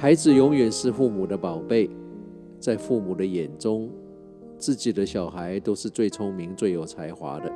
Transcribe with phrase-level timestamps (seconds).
[0.00, 1.90] 孩子永远是父母的宝贝，
[2.58, 3.90] 在父母的眼中，
[4.56, 7.52] 自己的小孩都是最聪明、最有才华的。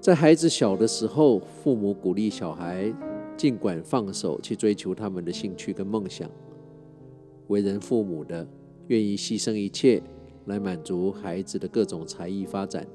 [0.00, 2.90] 在孩子小的时候，父母鼓励小孩
[3.36, 6.30] 尽管放手去追求他们的兴趣跟梦想。
[7.48, 8.48] 为人父母的，
[8.86, 10.02] 愿意牺牲一切
[10.46, 12.86] 来满足孩子的各种才艺发展。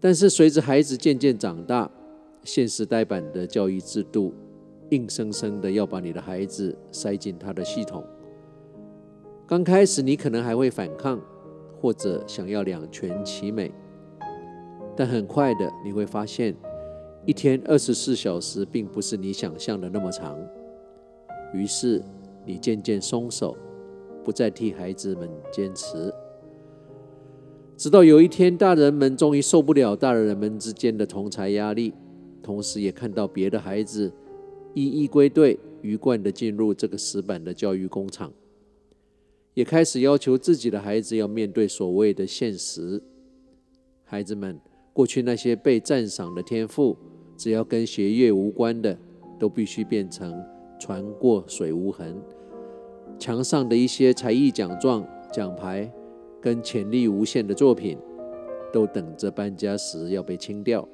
[0.00, 1.90] 但是随着孩子渐渐长大，
[2.44, 4.32] 现实呆板的教育制度，
[4.92, 8.04] 硬生生的要把你的孩子塞进他的系统。
[9.46, 11.18] 刚开始你可能还会反抗，
[11.80, 13.72] 或者想要两全其美，
[14.94, 16.54] 但很快的你会发现，
[17.24, 20.38] 一天二十四小时并不是你想象的那么长。
[21.54, 22.02] 于是
[22.44, 23.56] 你渐渐松手，
[24.22, 26.12] 不再替孩子们坚持。
[27.78, 31.94] 直到有一天，大人们终于受不了大人们之间的同侪压力，
[32.42, 34.12] 同时也看到别的孩子
[34.74, 38.32] 一一归队，鱼贯的进入这个死板的教育工厂，
[39.54, 43.02] 也开始要求自己的孩子要面对所谓的现实。
[44.04, 44.60] 孩子们
[44.92, 46.96] 过去那些被赞赏的天赋，
[47.36, 48.98] 只要跟学业无关的，
[49.38, 50.44] 都必须变成
[50.78, 52.20] 船过水无痕。
[53.18, 55.92] 墙上的一些才艺奖状、奖牌。
[56.40, 57.96] 跟潜力无限的作品，
[58.72, 60.88] 都等着搬家时要被清掉。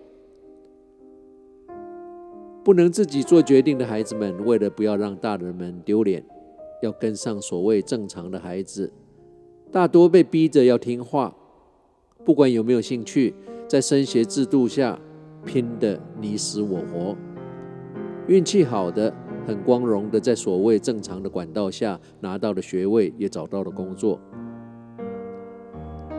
[2.69, 6.23] 不能自己做决定的孩子们，为了不要让大人们丢脸，
[6.83, 8.93] 要跟上所谓正常的孩子，
[9.73, 11.35] 大多被逼着要听话。
[12.27, 13.35] 不管有没有兴趣，
[13.67, 15.01] 在升学制度下
[15.47, 17.17] 拼得你死我活。
[18.27, 19.15] 运气好的，
[19.47, 24.21] 很光荣的在所谓正常的管道下拿到了学位，也找到了工作。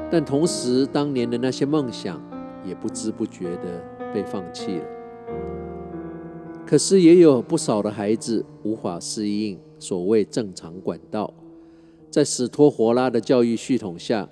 [0.09, 2.19] 但同时，当年的那些梦想
[2.65, 4.98] 也不知不觉的被放弃了。
[6.69, 11.33] 可是，也有不少的孩子无法适应所谓正常管道，
[12.11, 14.29] 在死拖活拉的教育系统下，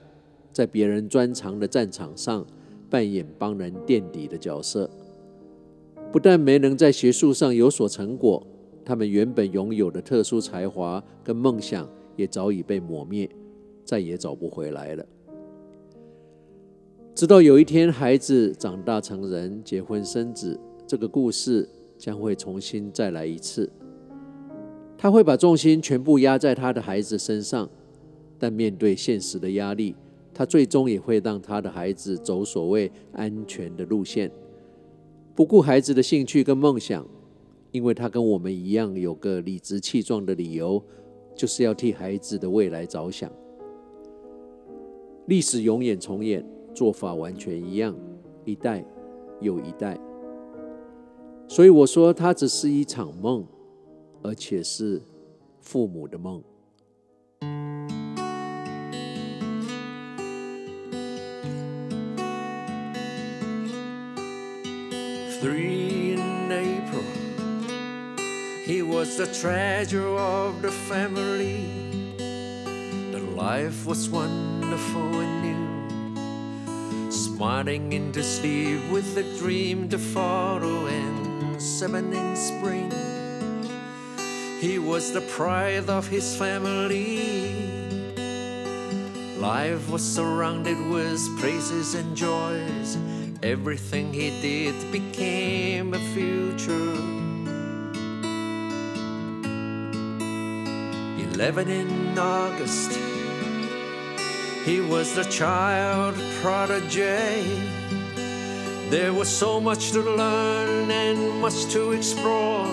[0.53, 2.45] 在别人专长的战场上
[2.91, 4.87] 扮演帮人垫底的角色，
[6.11, 8.45] 不但没能在学术上有所成果，
[8.85, 13.27] 他们原本拥有的特殊才华跟梦想也早已被抹灭，
[13.83, 15.03] 再也找不回来了。
[17.15, 23.71] 直到有一天，孩子长大成人，结婚生子，这个故事将会重新再来一次。
[24.97, 27.69] 他会把重心全部压在他的孩子身上，
[28.39, 29.95] 但面对现实的压力，
[30.33, 34.31] 他最终也会让他的孩子走所谓安全的路线，
[35.35, 37.05] 不顾孩子的兴趣跟梦想，
[37.71, 40.83] 因为他跟我们一样有个理直气壮的理由，
[41.35, 43.31] 就是要替孩子的未来着想。
[45.25, 46.45] 历史永远重演。
[46.77, 47.97] 做法完全一样，
[48.45, 48.85] 一代
[49.41, 49.99] 又一代。
[51.48, 53.46] 所以我说，它只是一场梦，
[54.22, 55.02] 而且是
[55.60, 56.42] 父母的梦。
[65.42, 67.02] Three in April,
[68.64, 71.66] he was the treasure of the family.
[73.10, 77.10] The life was wonderful and new.
[77.10, 81.15] Smiling into sleep with a dream to follow and
[81.59, 82.91] seven in spring.
[84.59, 87.77] He was the pride of his family.
[89.37, 92.97] Life was surrounded with praises and joys.
[93.43, 96.95] Everything he did became a future.
[101.33, 102.91] Eleven in August.
[104.65, 107.61] He was the child prodigy.
[108.89, 112.65] There was so much to learn and much to explore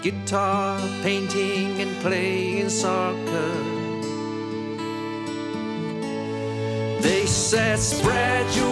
[0.00, 3.52] guitar, painting, and playing soccer.
[7.00, 8.69] They said, Spread your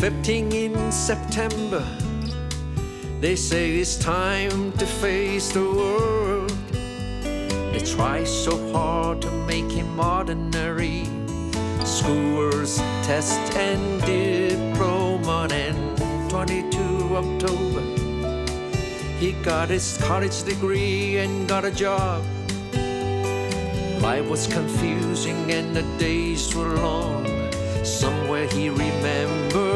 [0.00, 1.84] 15 in September.
[3.20, 6.52] They say it's time to face the world.
[7.72, 11.04] They try so hard to make him ordinary.
[11.84, 17.82] Schools, test, and diploma, and 22 October.
[19.18, 22.22] He got his college degree and got a job.
[24.00, 27.26] Life was confusing and the days were long.
[27.82, 29.67] Somewhere he remembered.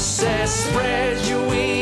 [0.00, 1.79] Says, spread your wings,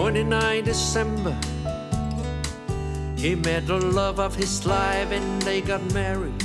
[0.00, 1.38] 29 December,
[3.18, 6.42] he met the love of his life and they got married.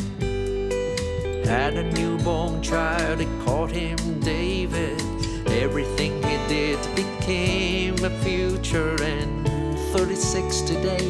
[1.45, 5.01] Had a newborn child, they called him David.
[5.47, 9.47] Everything he did became a future, and
[9.93, 11.07] 36 today.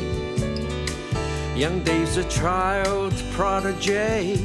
[1.56, 4.38] Young Dave's a child prodigy.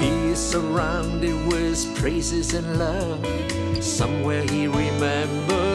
[0.00, 3.24] He is surrounded with praises and love.
[3.80, 5.69] Somewhere he remembers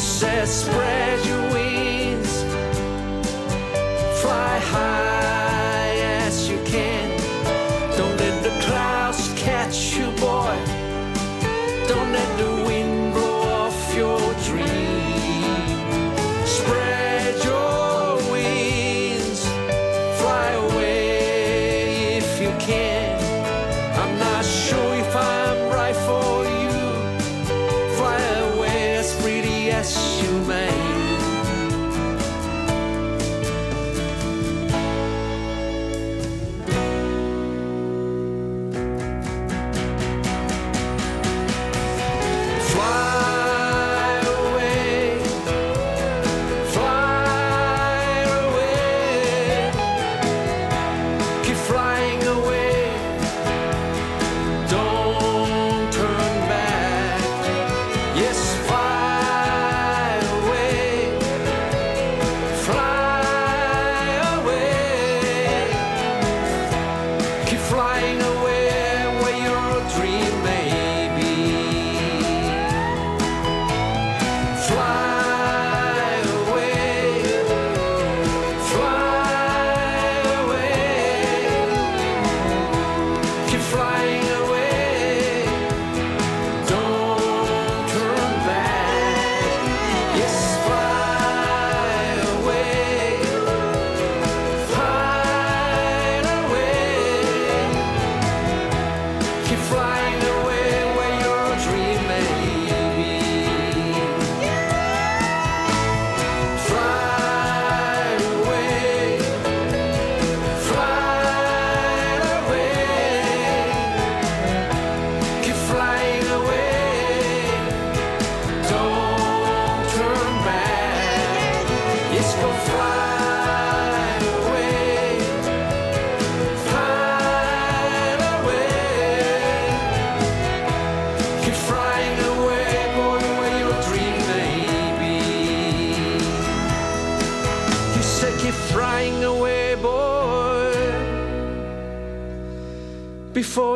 [0.00, 2.42] says, spread your wings,
[4.22, 5.94] fly high
[6.24, 7.10] as you can.
[7.98, 10.56] Don't let the clouds catch you, boy.
[11.86, 12.49] Don't let the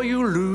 [0.05, 0.54] you lose